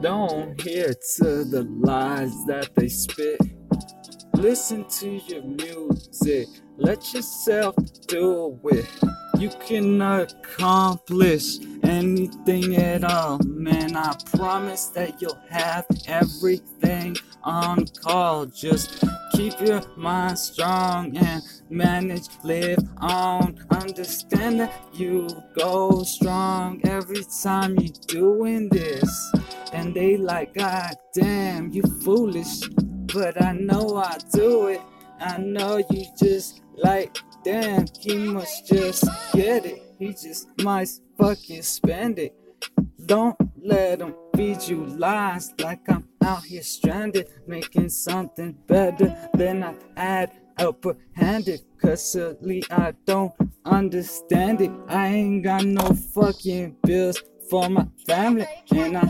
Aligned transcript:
Don't 0.00 0.60
hear 0.60 0.94
to 1.16 1.44
the 1.44 1.66
lies 1.80 2.44
that 2.46 2.70
they 2.74 2.88
spit. 2.88 3.40
Listen 4.34 4.84
to 4.88 5.10
your 5.10 5.42
music. 5.42 6.48
Let 6.76 7.12
yourself 7.12 7.74
do 8.08 8.58
it. 8.64 8.86
You 9.38 9.50
can 9.66 10.00
accomplish 10.00 11.58
anything 11.82 12.76
at 12.76 13.04
all. 13.04 13.38
Man, 13.44 13.96
I 13.96 14.16
promise 14.36 14.86
that 14.86 15.20
you'll 15.20 15.38
have 15.50 15.86
everything 16.06 17.16
on 17.42 17.86
call. 18.02 18.46
Just 18.46 19.04
keep 19.40 19.58
your 19.62 19.80
mind 19.96 20.38
strong 20.38 21.16
and 21.16 21.42
manage, 21.70 22.28
live 22.44 22.78
on. 22.98 23.58
Understand 23.70 24.60
that 24.60 24.72
you 24.92 25.26
go 25.56 26.02
strong 26.02 26.78
every 26.84 27.24
time 27.42 27.74
you're 27.78 28.02
doing 28.06 28.68
this. 28.68 29.32
And 29.72 29.94
they 29.94 30.18
like, 30.18 30.52
God 30.54 30.94
damn, 31.14 31.72
you 31.72 31.82
foolish. 32.04 32.68
But 33.14 33.42
I 33.42 33.52
know 33.52 33.96
I 33.96 34.18
do 34.30 34.66
it. 34.66 34.82
I 35.18 35.38
know 35.38 35.82
you 35.90 36.04
just 36.18 36.60
like, 36.76 37.16
damn, 37.42 37.86
he 37.98 38.18
must 38.18 38.66
just 38.66 39.04
get 39.32 39.64
it. 39.64 39.82
He 39.98 40.08
just 40.08 40.48
might 40.62 40.90
fucking 41.18 41.62
spend 41.62 42.18
it. 42.18 42.34
Don't 43.06 43.36
let 43.56 44.02
him 44.02 44.14
feed 44.36 44.62
you 44.64 44.84
lies 44.84 45.54
like 45.58 45.80
I'm 45.88 46.09
out 46.22 46.44
here 46.44 46.62
stranded, 46.62 47.28
making 47.46 47.88
something 47.88 48.56
better 48.66 49.16
than 49.34 49.62
I 49.62 49.74
had 49.96 50.32
upper. 50.58 50.96
Cause 51.80 52.12
silly, 52.12 52.62
I 52.70 52.92
don't 53.06 53.32
understand 53.64 54.60
it. 54.60 54.70
I 54.88 55.06
ain't 55.08 55.44
got 55.44 55.64
no 55.64 55.94
fucking 56.14 56.76
bills 56.82 57.22
for 57.48 57.68
my 57.70 57.86
family, 58.06 58.46
and 58.70 58.98
I 58.98 59.08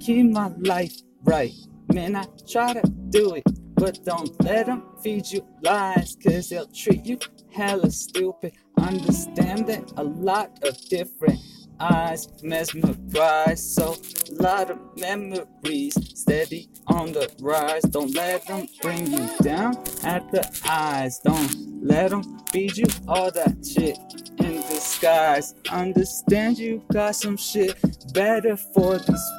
keep 0.00 0.30
my 0.30 0.48
life 0.58 0.96
right. 1.22 1.52
Man, 1.92 2.16
I 2.16 2.26
try 2.48 2.72
to 2.72 2.82
do 3.10 3.34
it, 3.34 3.44
but 3.74 4.04
don't 4.04 4.30
let 4.42 4.66
them 4.66 4.82
feed 5.02 5.30
you 5.30 5.46
lies, 5.62 6.16
cause 6.22 6.48
they'll 6.48 6.66
treat 6.66 7.06
you 7.06 7.18
hella 7.52 7.90
stupid. 7.90 8.52
Understand 8.78 9.68
that 9.68 9.92
a 9.96 10.02
lot 10.02 10.58
of 10.64 10.76
different 10.88 11.40
eyes 11.80 12.28
mesmerized, 12.42 13.74
so 13.74 13.96
a 14.30 14.42
lot 14.42 14.70
of 14.70 14.78
memories 14.98 15.94
steady 16.18 16.68
on 16.86 17.12
the 17.12 17.30
rise. 17.40 17.82
Don't 17.82 18.14
let 18.14 18.46
them 18.46 18.66
bring 18.82 19.06
you 19.10 19.28
down 19.42 19.76
at 20.04 20.30
the 20.30 20.44
eyes. 20.68 21.20
Don't 21.20 21.82
let 21.82 22.10
them 22.10 22.38
feed 22.50 22.76
you 22.76 22.86
all 23.08 23.30
that 23.30 23.66
shit 23.66 23.98
in 24.38 24.56
disguise. 24.62 25.54
Understand 25.70 26.58
you 26.58 26.82
got 26.92 27.16
some 27.16 27.36
shit 27.36 27.76
better 28.12 28.56
for 28.56 28.98
these. 28.98 29.30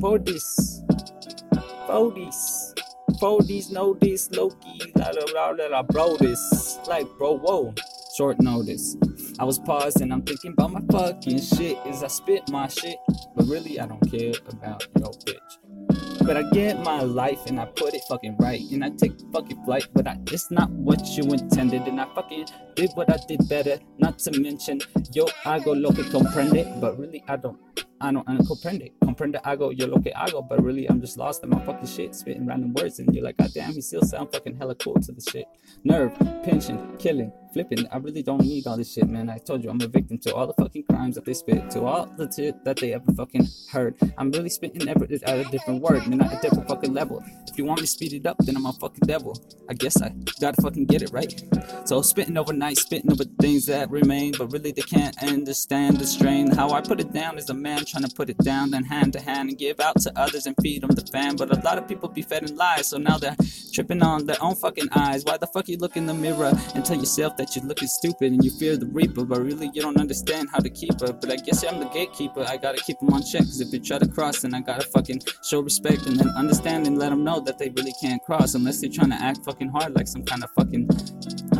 For 0.00 0.18
this. 0.18 0.82
For 1.86 2.12
this. 2.12 2.74
For 3.20 3.42
these, 3.42 3.70
know 3.70 3.94
this, 3.94 4.30
Loki, 4.30 4.92
la 4.94 5.10
la 5.34 5.50
la 5.50 5.66
la, 5.66 5.82
bro, 5.82 6.16
this. 6.18 6.78
Like, 6.86 7.08
bro, 7.18 7.36
whoa 7.36 7.74
short 8.18 8.40
notice. 8.40 8.96
I 9.38 9.44
was 9.44 9.60
paused 9.60 10.00
and 10.00 10.12
I'm 10.12 10.22
thinking 10.22 10.50
about 10.50 10.72
my 10.72 10.80
fucking 10.90 11.40
shit 11.40 11.78
as 11.86 12.02
I 12.02 12.08
spit 12.08 12.50
my 12.50 12.66
shit, 12.66 12.96
but 13.36 13.46
really 13.46 13.78
I 13.78 13.86
don't 13.86 14.10
care 14.10 14.32
about 14.48 14.84
your 14.98 15.12
bitch. 15.24 16.18
But 16.26 16.36
I 16.36 16.42
get 16.50 16.80
my 16.80 17.02
life 17.02 17.46
and 17.46 17.60
I 17.60 17.66
put 17.66 17.94
it 17.94 18.02
fucking 18.08 18.36
right, 18.38 18.60
and 18.72 18.84
I 18.84 18.90
take 18.90 19.12
fucking 19.32 19.64
flight, 19.64 19.86
but 19.94 20.08
I, 20.08 20.18
it's 20.32 20.50
not 20.50 20.68
what 20.70 21.06
you 21.16 21.22
intended, 21.32 21.82
and 21.82 22.00
I 22.00 22.06
fucking 22.12 22.46
did 22.74 22.90
what 22.94 23.08
I 23.08 23.18
did 23.28 23.48
better. 23.48 23.78
Not 23.98 24.18
to 24.20 24.40
mention, 24.40 24.80
yo, 25.12 25.26
I 25.46 25.60
go 25.60 25.72
look 25.72 25.96
and 25.98 26.06
comprende, 26.06 26.80
but 26.80 26.98
really 26.98 27.22
I 27.28 27.36
don't. 27.36 27.56
I 28.00 28.12
don't, 28.12 28.28
I 28.28 28.34
don't 28.34 28.46
comprende. 28.46 28.92
Comprende 29.02 29.42
hago, 29.42 29.76
yo 29.76 29.86
lo 29.86 30.00
que 30.00 30.12
hago, 30.12 30.46
but 30.48 30.62
really 30.62 30.88
I'm 30.88 31.00
just 31.00 31.16
lost 31.18 31.42
in 31.42 31.50
my 31.50 31.58
fucking 31.64 31.86
shit, 31.88 32.14
spitting 32.14 32.46
random 32.46 32.72
words, 32.74 32.98
and 33.00 33.12
you're 33.12 33.24
like, 33.24 33.38
God 33.38 33.50
damn, 33.54 33.72
he 33.72 33.80
still 33.80 34.02
sound 34.02 34.32
fucking 34.32 34.56
hella 34.56 34.74
cool 34.76 34.94
to 34.94 35.12
the 35.12 35.20
shit. 35.20 35.46
Nerve, 35.82 36.12
pinching, 36.44 36.96
killing, 36.98 37.32
flipping. 37.52 37.86
I 37.90 37.98
really 37.98 38.22
don't 38.22 38.42
need 38.42 38.66
all 38.66 38.76
this 38.76 38.92
shit, 38.92 39.08
man. 39.08 39.28
I 39.28 39.38
told 39.38 39.62
you 39.62 39.70
I'm 39.70 39.80
a 39.80 39.86
victim 39.86 40.18
to 40.18 40.34
all 40.34 40.46
the 40.46 40.54
fucking 40.54 40.84
crimes 40.84 41.14
that 41.16 41.24
they 41.24 41.34
spit, 41.34 41.70
to 41.70 41.84
all 41.84 42.06
the 42.06 42.30
shit 42.30 42.64
that 42.64 42.76
they 42.76 42.94
ever 42.94 43.12
fucking 43.12 43.48
heard. 43.70 43.96
I'm 44.16 44.30
really 44.30 44.48
spitting 44.48 44.88
every 44.88 45.08
at 45.24 45.38
a 45.38 45.44
different 45.44 45.82
word, 45.82 46.06
man, 46.06 46.20
at 46.20 46.38
a 46.38 46.40
different 46.40 46.68
fucking 46.68 46.92
level. 46.92 47.22
If 47.46 47.58
you 47.58 47.64
want 47.64 47.80
me 47.80 47.86
to 47.86 47.90
speed 47.90 48.12
it 48.12 48.26
up, 48.26 48.36
then 48.38 48.56
I'm 48.56 48.66
a 48.66 48.72
fucking 48.72 49.06
devil. 49.06 49.36
I 49.68 49.74
guess 49.74 50.00
I 50.00 50.12
gotta 50.40 50.60
fucking 50.62 50.86
get 50.86 51.02
it 51.02 51.10
right. 51.12 51.42
So 51.84 52.02
spitting 52.02 52.36
overnight, 52.36 52.76
spitting 52.78 53.10
over 53.10 53.24
things 53.40 53.66
that 53.66 53.90
remain, 53.90 54.34
but 54.36 54.52
really 54.52 54.72
they 54.72 54.82
can't 54.82 55.20
understand 55.22 55.98
the 55.98 56.06
strain. 56.06 56.50
How 56.50 56.70
I 56.70 56.80
put 56.80 57.00
it 57.00 57.12
down 57.12 57.38
is 57.38 57.50
a 57.50 57.54
man 57.54 57.84
trying 57.84 58.04
to 58.04 58.14
put 58.14 58.30
it 58.30 58.38
down, 58.38 58.70
then 58.70 58.84
hand 58.84 59.12
to 59.14 59.20
hand 59.20 59.48
and 59.48 59.58
give 59.58 59.80
out 59.80 60.00
to 60.02 60.12
others 60.18 60.46
and 60.46 60.54
feed 60.62 60.82
them 60.82 60.90
the 60.90 61.06
fan. 61.06 61.36
But 61.36 61.56
a 61.56 61.60
lot 61.60 61.78
of 61.78 61.88
people 61.88 62.08
be 62.08 62.22
fed 62.22 62.48
in 62.48 62.56
lies, 62.56 62.88
so 62.88 62.98
now 62.98 63.18
they're 63.18 63.36
tripping 63.78 64.02
on 64.02 64.26
their 64.26 64.42
own 64.42 64.56
fucking 64.56 64.88
eyes. 64.96 65.24
Why 65.24 65.36
the 65.36 65.46
fuck 65.46 65.68
you 65.68 65.76
look 65.76 65.96
in 65.96 66.04
the 66.04 66.12
mirror 66.12 66.52
and 66.74 66.84
tell 66.84 66.96
yourself 66.96 67.36
that 67.36 67.54
you're 67.54 67.64
looking 67.64 67.86
stupid 67.86 68.32
and 68.32 68.44
you 68.44 68.50
fear 68.50 68.76
the 68.76 68.86
reaper, 68.86 69.24
but 69.24 69.40
really 69.40 69.70
you 69.72 69.80
don't 69.80 69.98
understand 69.98 70.48
how 70.52 70.58
to 70.58 70.68
keep 70.68 71.00
her. 71.00 71.12
But 71.12 71.30
I 71.30 71.36
guess 71.36 71.64
I'm 71.64 71.78
the 71.78 71.86
gatekeeper, 71.86 72.44
I 72.48 72.56
gotta 72.56 72.82
keep 72.82 72.98
them 72.98 73.10
on 73.10 73.22
check, 73.22 73.42
cause 73.42 73.60
if 73.60 73.72
you 73.72 73.78
try 73.78 73.98
to 73.98 74.08
cross, 74.08 74.40
then 74.40 74.52
I 74.52 74.62
gotta 74.62 74.84
fucking 74.88 75.22
show 75.44 75.60
respect 75.60 76.06
and 76.06 76.18
then 76.18 76.28
understand 76.30 76.88
and 76.88 76.98
let 76.98 77.10
them 77.10 77.22
know 77.22 77.38
that 77.38 77.56
they 77.58 77.68
really 77.68 77.94
can't 78.02 78.20
cross 78.24 78.56
unless 78.56 78.80
they're 78.80 78.90
trying 78.90 79.10
to 79.10 79.22
act 79.22 79.44
fucking 79.44 79.68
hard 79.68 79.94
like 79.94 80.08
some 80.08 80.24
kind 80.24 80.42
of 80.42 80.50
fucking 80.58 80.88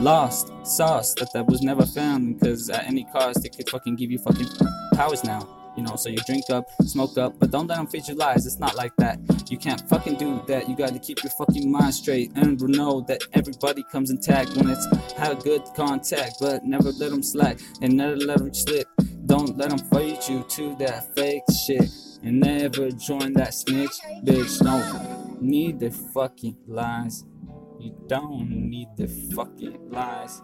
lost 0.01 0.51
sauce 0.67 1.15
that, 1.15 1.33
that 1.35 1.47
was 1.47 1.63
never 1.63 1.87
found 1.87 2.35
because 2.35 2.69
at 2.69 2.85
any 2.85 3.05
cost 3.13 3.45
it 3.45 3.57
could 3.57 3.71
fucking 3.71 3.95
give 3.95 4.11
you 4.11 4.19
fucking 4.19 4.49
powers 4.95 5.23
now. 5.23 5.68
You 5.79 5.85
know, 5.85 5.95
so 5.95 6.09
you 6.09 6.19
drink 6.27 6.51
up, 6.51 6.69
smoke 6.83 7.17
up, 7.19 7.39
but 7.39 7.53
don't 7.53 7.69
let 7.69 7.77
them 7.77 7.87
feed 7.87 8.09
you 8.09 8.17
lies. 8.17 8.47
It's 8.47 8.59
not 8.59 8.75
like 8.75 8.97
that. 8.97 9.21
You 9.49 9.57
can't 9.57 9.81
fucking 9.89 10.17
do 10.17 10.43
that. 10.49 10.69
You 10.69 10.75
gotta 10.75 10.99
keep 10.99 11.23
your 11.23 11.31
fucking 11.31 11.71
mind 11.71 11.95
straight 11.95 12.33
and 12.35 12.61
know 12.61 13.01
that 13.03 13.23
everybody 13.33 13.85
comes 13.85 14.11
intact 14.11 14.57
when 14.57 14.69
it's 14.71 14.85
have 15.17 15.45
good 15.45 15.63
contact, 15.77 16.39
but 16.41 16.65
never 16.65 16.91
let 16.91 17.11
them 17.11 17.23
slack 17.23 17.61
and 17.81 17.97
never 17.97 18.17
let 18.17 18.39
them 18.39 18.53
slip. 18.53 18.89
Don't 19.27 19.57
let 19.57 19.71
them 19.71 19.79
feed 19.79 20.19
you 20.29 20.43
to 20.49 20.75
that 20.81 21.15
fake 21.15 21.45
shit 21.65 21.89
and 22.25 22.41
never 22.41 22.91
join 22.91 23.33
that 23.35 23.55
snitch 23.55 24.01
bitch. 24.25 24.59
Don't 24.59 25.41
need 25.41 25.79
the 25.79 25.93
fucking 25.93 26.57
lies. 26.67 27.25
You 27.79 27.95
don't 28.09 28.51
need 28.51 28.89
the 28.97 29.07
fucking 29.33 29.91
lies. 29.93 30.43